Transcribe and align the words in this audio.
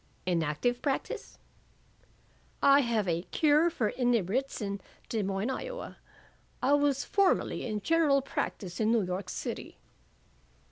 "In 0.25 0.41
active 0.41 0.81
practise?" 0.81 1.37
"I 2.63 2.79
have 2.79 3.07
a 3.07 3.21
Cure 3.29 3.69
for 3.69 3.89
Inebriates 3.89 4.59
in 4.59 4.81
Des 5.09 5.21
Moines, 5.21 5.51
Iowa. 5.51 5.97
I 6.59 6.73
was 6.73 7.05
formerly 7.05 7.67
in 7.67 7.81
general 7.81 8.23
practise 8.23 8.79
in 8.79 8.91
New 8.91 9.03
York 9.03 9.29
City." 9.29 9.77